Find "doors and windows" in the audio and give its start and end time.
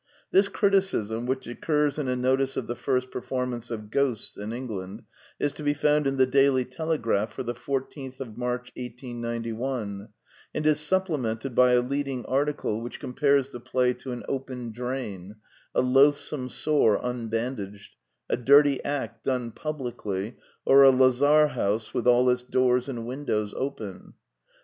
22.41-23.53